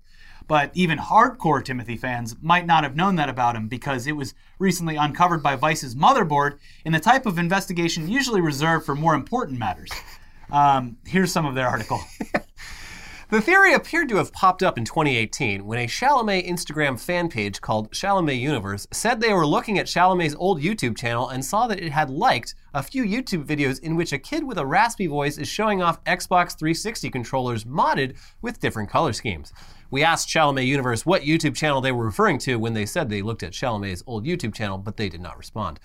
[0.49, 4.35] But even hardcore Timothée fans might not have known that about him because it was
[4.59, 9.59] recently uncovered by Vice's motherboard in the type of investigation usually reserved for more important
[9.59, 9.91] matters.
[10.51, 12.01] Um, here's some of their article.
[13.29, 17.61] The theory appeared to have popped up in 2018 when a Chalamet Instagram fan page
[17.61, 21.81] called Chalamet Universe said they were looking at Chalamet's old YouTube channel and saw that
[21.81, 25.39] it had liked a few YouTube videos in which a kid with a raspy voice
[25.39, 29.53] is showing off Xbox 360 controllers modded with different color schemes.
[29.91, 33.23] We asked Chalamet Universe what YouTube channel they were referring to when they said they
[33.23, 35.81] looked at Chalamet's old YouTube channel, but they did not respond.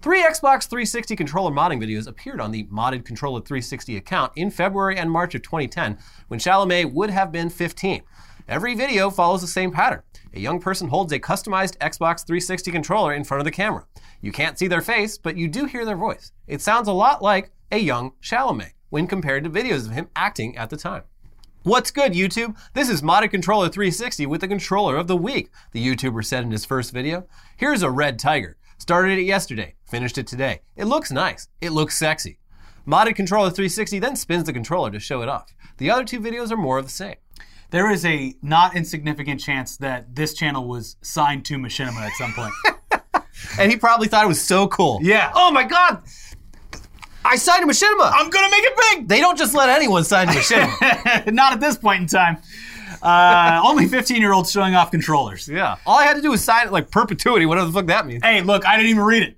[0.00, 4.96] Three Xbox 360 controller modding videos appeared on the Modded Controller 360 account in February
[4.96, 8.02] and March of 2010 when Chalamet would have been 15.
[8.46, 10.02] Every video follows the same pattern.
[10.34, 13.86] A young person holds a customized Xbox 360 controller in front of the camera.
[14.20, 16.30] You can't see their face, but you do hear their voice.
[16.46, 20.56] It sounds a lot like a young Chalamet when compared to videos of him acting
[20.56, 21.02] at the time.
[21.64, 22.56] What's good, YouTube?
[22.72, 26.52] This is Modded Controller 360 with the controller of the week, the YouTuber said in
[26.52, 27.26] his first video.
[27.56, 28.56] Here's a red tiger.
[28.78, 30.60] Started it yesterday, finished it today.
[30.76, 31.48] It looks nice.
[31.60, 32.38] It looks sexy.
[32.86, 35.52] Modded Controller 360 then spins the controller to show it off.
[35.76, 37.16] The other two videos are more of the same.
[37.70, 42.32] There is a not insignificant chance that this channel was signed to Machinima at some
[42.32, 42.52] point.
[43.58, 44.98] And he probably thought it was so cool.
[45.02, 45.30] Yeah.
[45.34, 46.02] Oh my god!
[47.24, 48.10] I signed a Machinima!
[48.12, 49.08] I'm gonna make it big!
[49.08, 51.32] They don't just let anyone sign a Machinima.
[51.32, 52.38] Not at this point in time.
[53.00, 55.48] Uh, only 15 year olds showing off controllers.
[55.48, 55.76] yeah.
[55.86, 58.22] All I had to do was sign it like perpetuity, whatever the fuck that means.
[58.24, 59.36] Hey, look, I didn't even read it.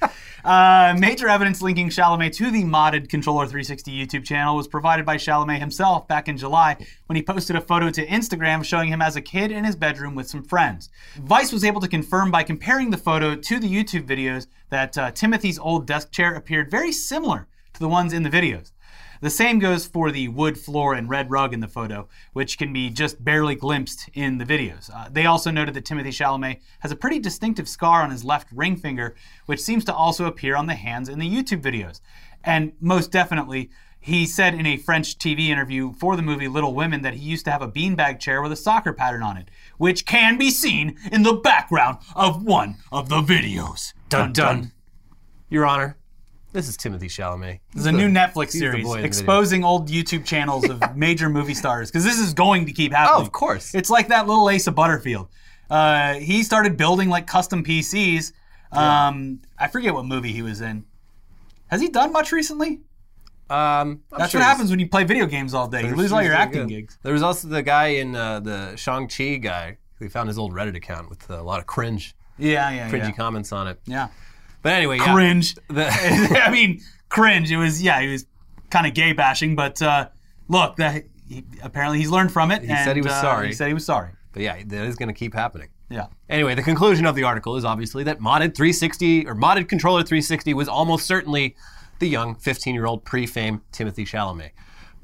[0.46, 5.16] Uh, major evidence linking Chalamet to the modded Controller 360 YouTube channel was provided by
[5.16, 9.16] Chalamet himself back in July when he posted a photo to Instagram showing him as
[9.16, 10.88] a kid in his bedroom with some friends.
[11.16, 15.10] Vice was able to confirm by comparing the photo to the YouTube videos that uh,
[15.10, 18.70] Timothée's old desk chair appeared very similar to the ones in the videos.
[19.26, 22.72] The same goes for the wood floor and red rug in the photo, which can
[22.72, 24.88] be just barely glimpsed in the videos.
[24.94, 28.46] Uh, they also noted that Timothée Chalamet has a pretty distinctive scar on his left
[28.52, 32.00] ring finger, which seems to also appear on the hands in the YouTube videos.
[32.44, 37.02] And most definitely, he said in a French TV interview for the movie Little Women
[37.02, 40.06] that he used to have a beanbag chair with a soccer pattern on it, which
[40.06, 43.92] can be seen in the background of one of the videos.
[44.08, 44.70] Dun dun.
[45.50, 45.96] Your Honor,
[46.52, 47.60] this is Timothée Chalamet.
[47.72, 50.96] This is a new Netflix the series boy in the exposing old YouTube channels of
[50.96, 53.18] major movie stars because this is going to keep happening.
[53.18, 53.74] Oh, of course.
[53.74, 55.28] It's like that little Asa Butterfield.
[55.68, 58.32] Uh, he started building like custom PCs.
[58.72, 60.84] Um, I forget what movie he was in.
[61.68, 62.80] Has he done much recently?
[63.48, 65.86] Um, I'm That's sure what he's- happens when you play video games all day.
[65.86, 66.68] You lose all your acting good.
[66.68, 66.98] gigs.
[67.02, 70.74] There was also the guy in uh, the Shang-Chi guy who found his old Reddit
[70.76, 73.12] account with a lot of cringe, Yeah, yeah, cringy yeah.
[73.12, 73.80] comments on it.
[73.86, 74.08] yeah.
[74.66, 75.14] But anyway, yeah.
[75.14, 75.54] Cringe.
[75.68, 77.52] The- I mean, cringe.
[77.52, 78.00] It was yeah.
[78.00, 78.26] He was
[78.68, 80.08] kind of gay bashing, but uh,
[80.48, 82.62] look, that he, apparently he's learned from it.
[82.62, 83.46] He said he was uh, sorry.
[83.46, 84.10] He said he was sorry.
[84.32, 85.68] but yeah, that is going to keep happening.
[85.88, 86.06] Yeah.
[86.28, 90.52] Anyway, the conclusion of the article is obviously that modded 360 or modded controller 360
[90.54, 91.54] was almost certainly
[92.00, 94.50] the young 15-year-old pre-fame Timothée Chalamet.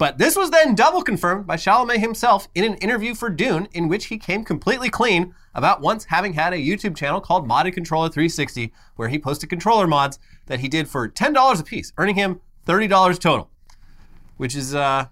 [0.02, 3.86] But this was then double confirmed by Chalamet himself in an interview for Dune, in
[3.86, 8.08] which he came completely clean about once having had a YouTube channel called Modded Controller
[8.08, 12.40] 360, where he posted controller mods that he did for $10 a piece, earning him
[12.66, 13.48] $30 total,
[14.38, 15.04] which is uh,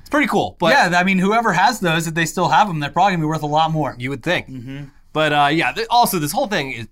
[0.00, 0.58] it's pretty cool.
[0.58, 3.22] But yeah, I mean, whoever has those, if they still have them, they're probably gonna
[3.22, 3.96] be worth a lot more.
[3.98, 4.50] you would think.
[5.14, 6.88] But uh, yeah, th- also this whole thing is.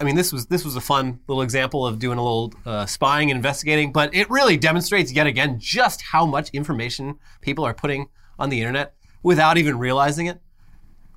[0.00, 2.86] I mean, this was this was a fun little example of doing a little uh,
[2.86, 7.74] spying and investigating, but it really demonstrates yet again just how much information people are
[7.74, 8.08] putting
[8.38, 10.40] on the internet without even realizing it.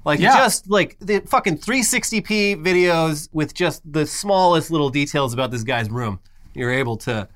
[0.04, 0.36] Like Yeah.
[0.36, 5.90] just like the fucking 360p videos with just the smallest little details about this guy's
[5.90, 6.20] room.
[6.54, 7.30] You're able to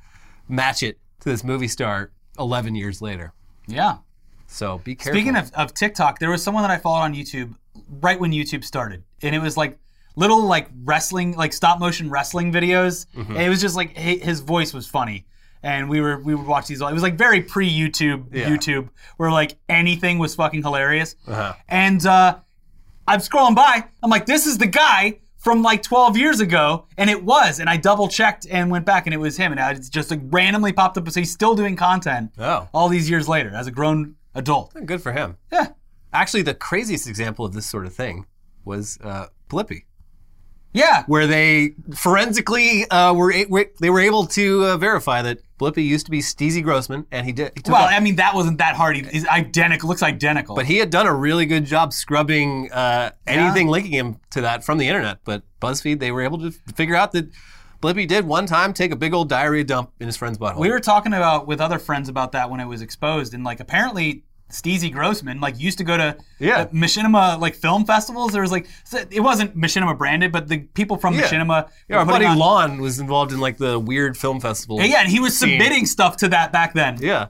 [0.49, 3.31] match it to this movie star 11 years later.
[3.67, 3.99] Yeah.
[4.47, 5.13] So be careful.
[5.17, 7.55] Speaking of, of TikTok, there was someone that I followed on YouTube
[8.01, 9.77] right when YouTube started, and it was like
[10.17, 13.05] little like wrestling, like stop motion wrestling videos.
[13.15, 13.33] Mm-hmm.
[13.33, 15.25] And it was just like his voice was funny,
[15.63, 16.81] and we were we would watch these.
[16.81, 18.49] All, it was like very pre YouTube Yeah.
[18.49, 21.15] YouTube, where like anything was fucking hilarious.
[21.27, 21.53] Uh-huh.
[21.69, 22.39] And uh,
[23.07, 27.09] I'm scrolling by, I'm like, this is the guy from like 12 years ago, and
[27.09, 29.87] it was, and I double checked and went back, and it was him, and it
[29.89, 31.09] just like randomly popped up.
[31.09, 32.67] So he's still doing content Oh.
[32.73, 34.73] all these years later as a grown adult.
[34.85, 35.37] Good for him.
[35.51, 35.67] Yeah.
[36.11, 38.25] Actually, the craziest example of this sort of thing
[38.65, 39.83] was uh, Blippi,
[40.77, 41.03] Yeah.
[41.07, 43.45] where they forensically uh, were, a-
[43.81, 47.31] they were able to uh, verify that Blippi used to be Steezy Grossman, and he
[47.31, 47.51] did.
[47.55, 48.95] He took Well, off- I mean, that wasn't that hard.
[48.95, 49.89] He's identical.
[49.89, 50.55] Looks identical.
[50.55, 54.63] but he had done a really good job scrubbing uh, anything linking him to that
[54.63, 55.19] from the internet.
[55.25, 57.29] But BuzzFeed, they were able to figure out that
[57.81, 60.59] Blippi did one time take a big old diarrhea dump in his friend's butthole.
[60.59, 63.59] we were talking about with other friends about that when it was exposed, and like
[63.59, 66.59] apparently Steezy Grossman like used to go to Yeah.
[66.59, 68.31] uh, Machinima like film festivals.
[68.31, 68.67] There was like
[69.11, 71.23] it wasn't Machinima branded, but the people from Yeah.
[71.23, 71.69] Machinima.
[71.89, 74.81] yeah, our buddy on- Lon was involved in like the weird film festival.
[74.81, 75.49] Yeah, and he was scene.
[75.59, 76.97] submitting stuff to that back then.
[77.01, 77.27] Yeah.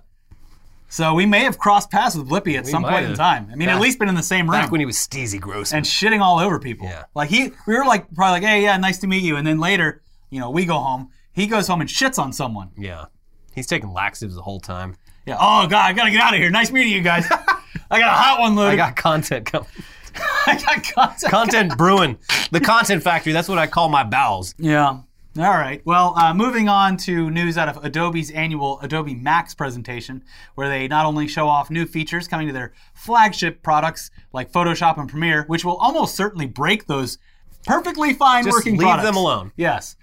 [0.90, 3.50] So we may have crossed paths with Blippi at some might point in time.
[3.52, 4.62] I mean, at least been in the same room.
[4.62, 5.80] Back when he was Steezy Grossman.
[5.80, 6.88] and shitting all over people.
[6.88, 7.04] Yeah.
[7.14, 9.36] Like he, we were like probably like, hey, yeah, nice to meet you.
[9.36, 11.10] And then later, you know, we go home.
[11.34, 12.70] He goes home and shits on someone.
[12.78, 13.06] yeah.
[13.54, 14.96] He's taking laxatives the whole time.
[15.28, 15.36] Yeah.
[15.40, 16.50] Oh god, I gotta get out of here.
[16.50, 17.28] Nice meeting you guys.
[17.92, 19.68] I got a hot one I got content coming.
[20.48, 21.32] I got content.
[21.32, 22.18] content brewing.
[22.52, 23.34] The content factory.
[23.34, 24.56] That's what I call my bowels.
[24.58, 25.02] yeah.
[25.38, 25.84] All right.
[25.86, 30.24] Well, uh, moving on to news out of Adobe's annual Adobe Max presentation,
[30.56, 34.98] where they not only show off new features coming to their flagship products like Photoshop
[34.98, 37.20] and Premiere, which will almost certainly break those
[37.68, 39.06] perfectly fine Just working leave products.
[39.08, 39.52] them alone.
[39.58, 39.96] Yes.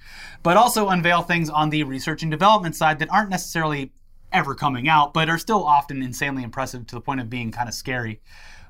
[0.45, 3.91] But also unveil things on the research and development side that aren't necessarily
[4.35, 7.69] ever coming out, but are still often insanely impressive to the point of being kind
[7.69, 8.21] of scary.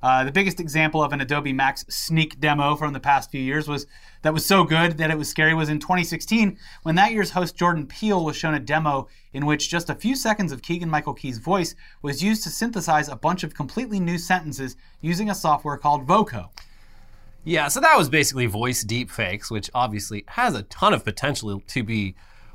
[0.05, 3.67] Uh, the biggest example of an Adobe Max sneak demo from the past few years
[3.67, 3.87] was
[4.21, 7.57] that was so good that it was scary was in 2016 when that year's host
[7.57, 11.15] Jordan Peele was shown a demo in which just a few seconds of Keegan Michael
[11.15, 15.79] Key's voice was used to synthesize a bunch of completely new sentences using a software
[15.79, 16.51] called Voco.
[17.43, 21.63] Yeah, so that was basically voice deep fakes, which obviously has a ton of potential
[21.69, 22.15] to be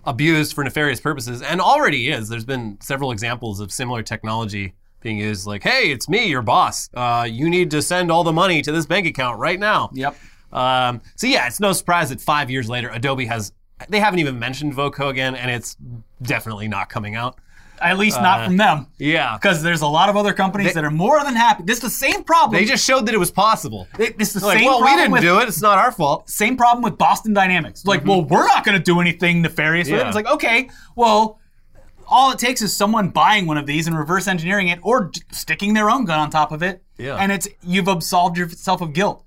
[0.09, 2.27] abused for nefarious purposes, and already is.
[2.29, 6.89] There's been several examples of similar technology being used, like, "Hey, it's me, your boss.
[6.93, 10.17] Uh, you need to send all the money to this bank account right now." Yep.
[10.51, 13.53] Um, so yeah, it's no surprise that five years later, Adobe has
[13.87, 15.77] they haven't even mentioned Voco again, and it's
[16.21, 17.37] definitely not coming out.
[17.81, 18.87] At least not from them.
[18.97, 21.63] Yeah, Because there's a lot of other companies that are more than happy.
[21.63, 22.59] This is the same problem.
[22.59, 23.87] they just showed that it was possible.
[23.97, 25.47] It- it's the Like, same well, we problem didn't with, do it.
[25.47, 26.29] It's not our fault.
[26.29, 27.85] Same problem with Boston Dynamics.
[27.85, 29.97] Like, well, we're not going to do anything nefarious with it.
[29.97, 30.01] Mm-hmm.
[30.03, 30.07] Yeah.
[30.07, 31.39] It's like, okay, well,
[32.07, 35.21] all it takes is someone buying one of these and reverse engineering it, or j-
[35.31, 36.83] sticking their own gun on top of it.
[36.97, 37.15] Yeah.
[37.15, 39.23] And it's you've absolved yourself of guilt.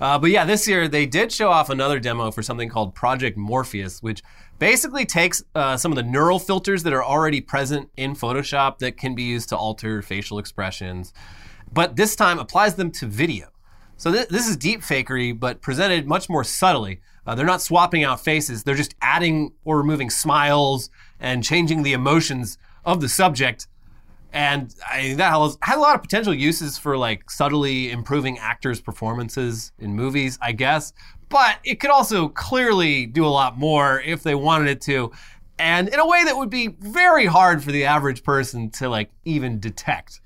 [0.00, 3.36] Uh, but yeah, this year they did show off another demo for something called Project
[3.38, 4.22] Morpheus, which
[4.58, 8.96] basically takes uh, some of the neural filters that are already present in Photoshop that
[8.96, 11.12] can be used to alter facial expressions,
[11.72, 13.48] but this time applies them to video.
[13.96, 17.00] So th- this is deep fakery, but presented much more subtly.
[17.26, 20.90] Uh, they're not swapping out faces; they're just adding or removing smiles
[21.20, 23.66] and changing the emotions of the subject
[24.34, 28.80] and I, that has, has a lot of potential uses for like subtly improving actors'
[28.80, 30.92] performances in movies, I guess.
[31.28, 35.12] But it could also clearly do a lot more if they wanted it to,
[35.58, 39.10] and in a way that would be very hard for the average person to like
[39.24, 40.20] even detect.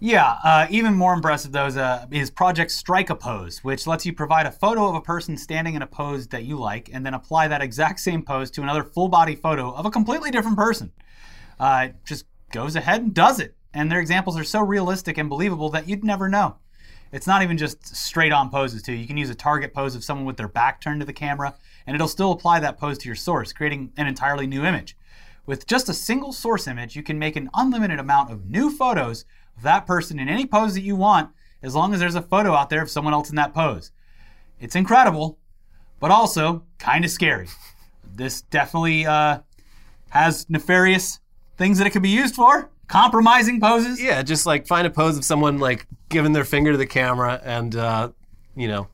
[0.00, 4.04] Yeah, uh, even more impressive though is, uh, is Project Strike a Pose, which lets
[4.04, 7.06] you provide a photo of a person standing in a pose that you like, and
[7.06, 10.58] then apply that exact same pose to another full body photo of a completely different
[10.58, 10.92] person.
[11.58, 15.28] Uh, it just goes ahead and does it, and their examples are so realistic and
[15.28, 16.56] believable that you'd never know.
[17.14, 18.92] It's not even just straight on poses, too.
[18.92, 21.54] You can use a target pose of someone with their back turned to the camera,
[21.86, 24.96] and it'll still apply that pose to your source, creating an entirely new image.
[25.46, 29.26] With just a single source image, you can make an unlimited amount of new photos
[29.56, 31.30] of that person in any pose that you want,
[31.62, 33.92] as long as there's a photo out there of someone else in that pose.
[34.58, 35.38] It's incredible,
[36.00, 37.46] but also kind of scary.
[38.12, 39.38] This definitely uh,
[40.08, 41.20] has nefarious
[41.56, 42.70] things that it could be used for.
[42.88, 44.02] Compromising poses.
[44.02, 47.40] Yeah, just like find a pose of someone like giving their finger to the camera
[47.44, 48.10] and, uh,
[48.56, 48.88] you know,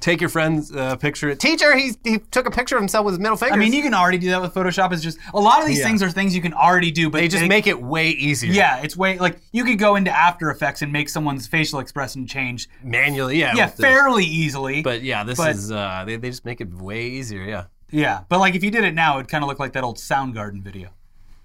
[0.00, 1.32] take your friend's uh, picture.
[1.36, 3.54] Teacher, he's, he took a picture of himself with his middle finger.
[3.54, 4.92] I mean, you can already do that with Photoshop.
[4.92, 5.86] It's just a lot of these Yeah.
[5.86, 8.52] things are things you can already do, but they just it- make it way easier.
[8.52, 12.26] Yeah, it's way like you could go into After Effects and make someone's facial expression
[12.26, 12.68] change.
[12.82, 13.54] Manually, yeah.
[13.54, 14.82] Yeah, fairly easily.
[14.82, 17.64] But yeah, this But- is, uh, they, they just make it way easier, yeah.
[17.90, 19.98] yeah, but like if you did it now, it'd kind of look like that old
[19.98, 20.88] Soundgarden video,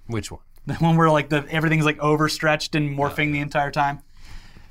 [0.08, 0.42] Which one?
[0.66, 4.02] the one where like the everything's like overstretched and morphing the entire time.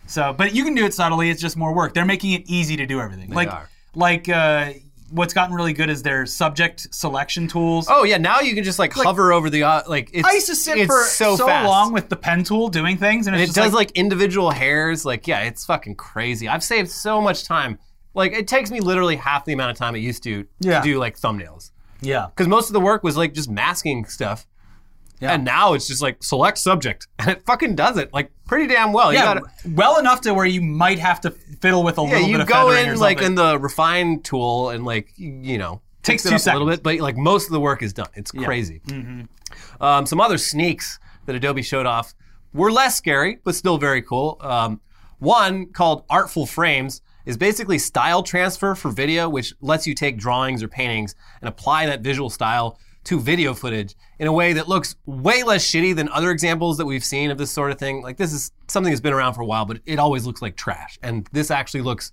[0.06, 1.30] So, but you can do it subtly.
[1.30, 1.94] It's just more work.
[1.94, 3.30] They're making it easy to do everything.
[3.30, 3.68] like, are.
[3.94, 4.72] like uh,
[5.10, 7.86] what's gotten really good is their subject selection tools.
[7.90, 10.10] Oh yeah, now you can just like, hover over the uh, like.
[10.12, 12.96] It's, I used to sit it's for so, so, long with the pen tool doing
[12.96, 15.04] things, and it's It just does like, like, individual hairs.
[15.04, 16.48] Like yeah, it's fucking crazy.
[16.48, 17.78] I've saved so much time.
[18.14, 20.80] Like it takes me literally half the amount of time it used to Yeah.
[20.80, 21.70] to do like thumbnails.
[22.00, 24.46] yeah, Because most of the work was like just masking stuff.
[25.20, 25.32] Yeah.
[25.32, 28.92] And now it's just like select subject, and it fucking does it like pretty damn
[28.92, 29.12] well.
[29.12, 32.08] You yeah, gotta, well enough to where you might have to fiddle with a yeah,
[32.08, 35.12] little you bit of go feathering or in like in the refine tool and like
[35.16, 37.60] you know Takes fix it two up a little bit, but like most of the
[37.60, 38.08] work is done.
[38.14, 38.80] It's crazy.
[39.80, 42.14] Um, some other sneaks that Adobe showed off
[42.52, 44.38] were less scary, but still very cool.
[44.40, 44.80] Um,
[45.18, 50.62] one called Artful Frames is basically style transfer for video, which lets you take drawings
[50.62, 54.96] or paintings and apply that visual style to video footage in a way that looks
[55.06, 58.02] way less shitty than other examples that we've seen of this sort of thing.
[58.02, 60.56] Like this is something that's been around for a while, but it always looks like
[60.56, 60.98] trash.
[61.02, 62.12] And this actually looks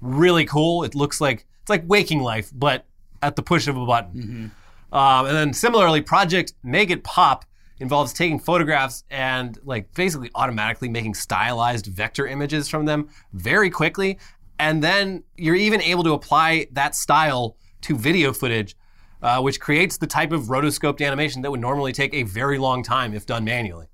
[0.00, 0.84] really cool.
[0.84, 2.86] It looks like it's like Waking Life, but
[3.22, 4.52] at the push of a button.
[4.92, 7.44] Um, and then similarly, Project Make It Pop
[7.80, 14.18] involves taking photographs and like basically automatically making stylized vector images from them very quickly.
[14.58, 18.76] And then you're even able to apply that style to video footage,
[19.22, 22.82] uh, which creates the type of rotoscoped animation that would normally take a very long
[22.82, 23.86] time if done manually.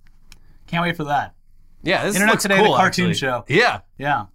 [0.66, 1.34] Can't wait for that.
[1.82, 3.14] Yeah, this Internet looks Today, cool, the cartoon actually.
[3.14, 3.44] show.
[3.48, 4.26] Yeah, Yeah.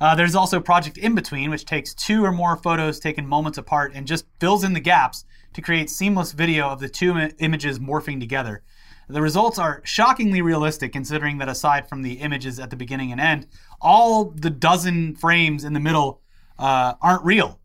[0.00, 3.92] Uh, there's also Project In Between, which takes two or more photos taken moments apart
[3.94, 7.80] and just fills in the gaps to create seamless video of the two Im- images
[7.80, 8.62] morphing together.
[9.08, 13.20] The results are shockingly realistic, considering that aside from the images at the beginning and
[13.20, 13.48] end,
[13.80, 16.20] all the dozen frames in the middle
[16.60, 17.58] uh, aren't real.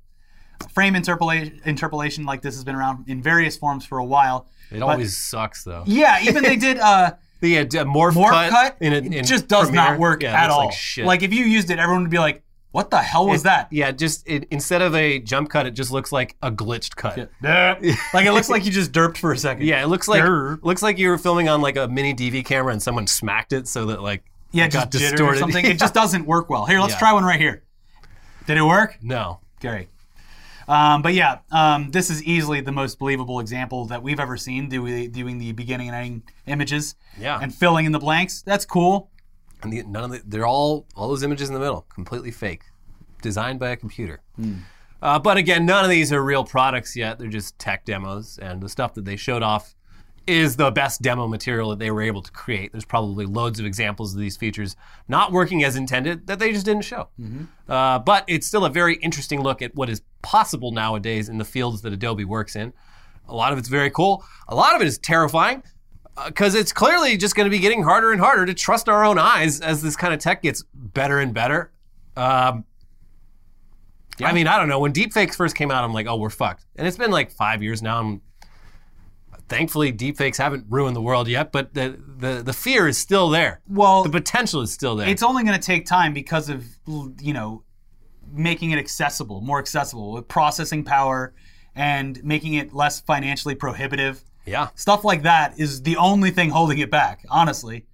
[0.73, 4.47] Frame interpolation, interpolation like this has been around in various forms for a while.
[4.71, 5.83] it always sucks though.
[5.85, 6.79] Yeah, even they did.
[6.79, 7.11] Uh,
[7.41, 10.45] The uh, morph, morph cut, cut, in, a, it just does Premiere, not work yeah,
[10.45, 10.67] at all.
[10.67, 11.05] Like shit.
[11.05, 13.91] Like if you used it, everyone would be like, "What the hell was that?" yeah,
[13.91, 17.29] just it, instead of a jump cut, it just looks like a glitched cut.
[17.43, 17.75] Yeah,
[18.13, 19.65] like it looks like you just derped for a second.
[19.65, 20.57] Yeah, it looks like Grr.
[20.63, 23.67] looks like you were filming on like a mini DV camera and someone smacked it
[23.67, 25.39] so that like yeah, it got just or distorted.
[25.39, 25.65] something.
[25.65, 26.65] It just doesn't work well.
[26.65, 26.99] Here, let's Yeah.
[26.99, 27.63] try one right here.
[28.47, 28.97] Did it work?
[29.01, 29.41] no.
[29.59, 29.89] Great.
[30.67, 34.69] Um, but yeah, um, this is easily the most believable example that we've ever seen
[34.69, 37.39] doing, doing the beginning and ending images Yeah.
[37.41, 38.41] and filling in the blanks.
[38.41, 39.09] That's cool.
[39.61, 42.63] And the, none of the, they're all all those images in the middle, completely fake,
[43.21, 44.21] designed by a computer.
[45.01, 47.19] Uh, but again, none of these are real products yet.
[47.19, 49.75] They're just tech demos, and the stuff that they showed off
[50.25, 52.71] is the best demo material that they were able to create.
[52.71, 54.77] There's probably loads of examples of these features
[55.09, 57.09] not working as intended that they just didn't show.
[57.67, 61.45] Uh, but it's still a very interesting look at what is possible nowadays in the
[61.45, 62.73] fields that Adobe works in.
[63.27, 64.25] A lot of it's very cool.
[64.47, 65.61] A lot of it is terrifying
[66.25, 69.19] because it's clearly just going to be getting harder and harder to trust our own
[69.19, 71.71] eyes as this kind of tech gets better and better.
[72.17, 72.65] Um,
[74.23, 74.79] I mean, I don't know.
[74.79, 76.65] When deepfakes first came out, I'm like, oh, we're fucked.
[76.75, 77.99] And it's been like five years now.
[77.99, 78.21] And
[79.49, 83.61] thankfully, deepfakes haven't ruined the world yet, but the, the, the fear is still there.
[83.67, 85.07] Well, The potential is still there.
[85.09, 86.65] it's only going to take time because of
[87.21, 87.63] you know
[88.33, 91.33] making it accessible, more accessible with processing power
[91.75, 94.23] and making it less financially prohibitive.
[94.45, 94.67] yeah.
[94.75, 97.85] Stuff like that is the only thing holding it back, honestly.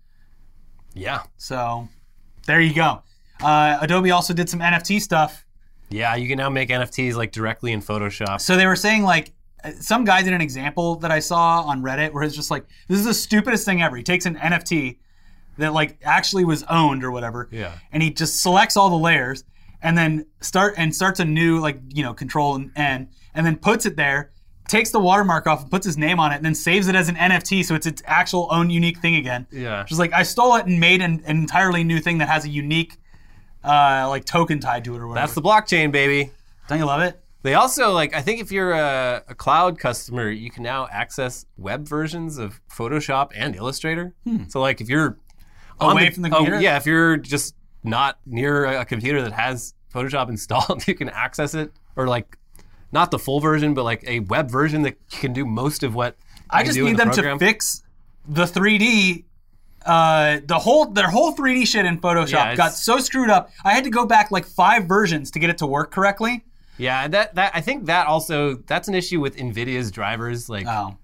[0.94, 1.24] Yeah.
[1.38, 1.88] So
[2.48, 3.04] there you go.
[3.42, 5.46] Uh, Adobe also did some NFT stuff.
[5.90, 6.16] Yeah.
[6.16, 8.42] You can now make NFTs like directly in Photoshop.
[8.42, 9.34] So they were saying like
[9.80, 13.00] some guy did an example that I saw on Reddit where it's just like this
[13.00, 13.96] is the stupidest thing ever.
[13.96, 14.98] He takes an NFT
[15.58, 17.74] that like actually was owned or whatever, Yeah.
[17.92, 19.44] and he just selects all the layers
[19.82, 23.58] and then start and starts a new like you know control and N and then
[23.58, 24.32] puts it there.
[24.68, 27.10] Takes the watermark off and puts his name on it, and then saves it as
[27.10, 29.48] an NFT, so it's its actual own unique thing again.
[29.52, 29.84] Yeah.
[29.88, 32.50] Just like I stole it and made an, an entirely new thing that has a
[32.50, 32.98] unique
[33.64, 35.26] uh, like token tied to it or whatever.
[35.26, 36.32] That's the blockchain, baby.
[36.68, 37.20] Don't you love it?
[37.42, 41.48] They also like I think if you're a, a cloud customer, you can now access
[41.58, 44.14] web versions of Photoshop and Illustrator.
[44.24, 44.44] Hmm.
[44.50, 45.18] So like if you're.
[45.82, 49.74] Away from the computer, oh, yeah, if you're just not near a computer that has
[49.94, 52.38] Photoshop installed, you can access it or like
[52.92, 56.16] not the full version, but like a web version that can do most of what
[56.50, 57.40] I just need the them program.
[57.40, 57.84] to fix
[58.28, 59.26] the 3D.
[59.86, 63.50] Uh, the whole their whole 3D shit in Photoshop it's- got so screwed up.
[63.64, 66.44] I had to go back like five versions to get it to work correctly.
[66.78, 70.50] Yeah, that that I think that also that's an issue with Nvidia's drivers.
[70.50, 70.98] Like Oh,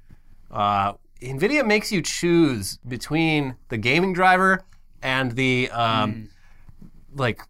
[0.52, 4.62] uh, NVIDIA makes you choose between the gaming driver
[5.02, 6.30] and the um,
[7.16, 7.42] like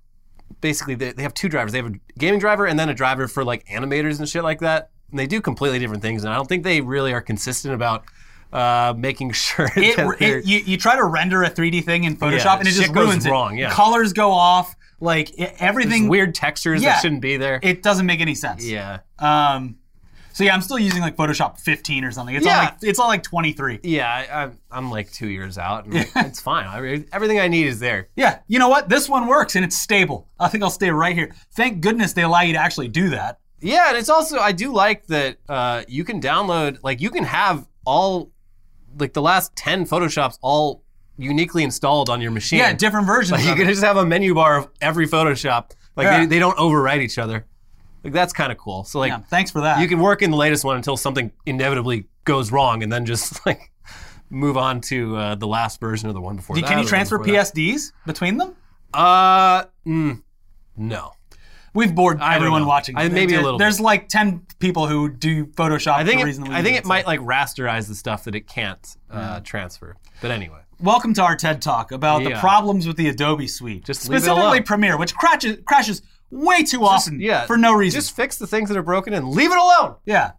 [0.61, 1.71] basically they, they have two drivers.
[1.71, 4.59] They have a gaming driver and then a driver for like animators and shit like
[4.61, 4.91] that.
[5.11, 6.23] And they do completely different things.
[6.23, 8.05] And I don't think they really are consistent about
[8.53, 12.45] uh, making sure it, it you, you try to render a 3D thing in Photoshop
[12.45, 13.31] Yeah, and it just goes ruins it.
[13.31, 13.69] wrong, yeah.
[13.71, 16.07] Colors go off, like it, everything.
[16.07, 16.93] weird textures Yeah.
[16.93, 17.59] that shouldn't be there.
[17.61, 18.65] It doesn't make any sense.
[18.65, 18.99] yeah.
[19.19, 19.77] Um.
[20.35, 22.35] So yeah, I'm still using like Photoshop 15 or something.
[22.35, 22.57] It's Yeah.
[22.57, 23.79] all like it's all like 23.
[23.83, 26.67] Yeah, I, I'm, I'm like two years out, and it's fine.
[26.67, 28.09] I, everything I need is there.
[28.17, 28.89] Yeah, you know what?
[28.89, 30.27] This one works and it's stable.
[30.37, 31.33] I think I'll stay right here.
[31.55, 33.39] Thank goodness they allow you to actually do that.
[33.61, 37.23] Yeah, and it's also I do like that uh, you can download like you can
[37.23, 38.31] have all
[38.99, 40.83] like the last ten photoshops all
[41.17, 42.59] uniquely installed on your machine.
[42.59, 43.45] Yeah, different versions.
[43.45, 45.71] you of can just have a menu bar of every Photoshop.
[45.95, 46.19] Like Yeah.
[46.19, 47.45] they, they don't overwrite each other.
[48.05, 48.83] Like that's kind of cool.
[48.83, 49.79] So like Yeah, thanks for that.
[49.81, 53.43] you can work in the latest one until something inevitably goes wrong, and then just
[53.47, 53.71] like
[54.29, 56.55] move on to uh, the last version of the one before.
[56.55, 57.53] That can you transfer before that.
[57.53, 58.55] PSDs between them?
[58.93, 60.21] Uh, mm,
[60.77, 61.13] no.
[61.73, 62.95] We've bored everyone watching.
[62.95, 65.93] I- maybe a little There's like 10 people who do Photoshop.
[65.93, 66.89] I think it, reason that we I think it, so.
[66.89, 69.97] might like rasterize the stuff that it can't uh, transfer.
[70.21, 70.59] But anyway.
[70.79, 73.83] Welcome to our TED Talk about the problems with the Adobe Suite.
[73.85, 74.61] Just specifically.
[74.61, 76.01] Premiere, which crashes crashes
[76.31, 77.99] way too often yeah, for no reason.
[77.99, 79.95] Just fix the things that are broken and leave it alone.
[80.05, 80.31] Yeah.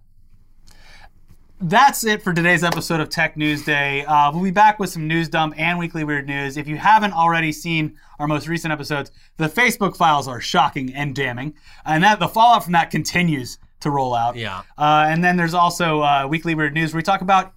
[1.58, 4.04] That's it for today's episode of Tech News Day.
[4.04, 6.58] Uh, we'll be back with some news dump and weekly weird news.
[6.58, 11.14] If you haven't already seen our most recent episodes, the Facebook files are shocking and
[11.16, 11.54] damning,
[11.86, 14.36] and that the fallout from that continues to roll out.
[14.36, 14.64] Yeah.
[14.76, 17.54] Uh, and then there's also uh, weekly weird news where we talk about,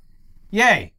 [0.50, 0.94] yay,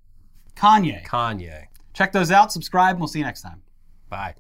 [0.54, 1.02] Kanye.
[1.06, 1.68] Kanye.
[1.94, 2.52] Check those out.
[2.52, 2.90] Subscribe.
[2.90, 3.62] and We'll see you next time.
[4.10, 4.34] Bye.